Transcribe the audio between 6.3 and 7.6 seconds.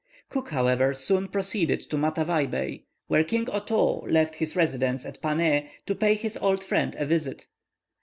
old friend a visit.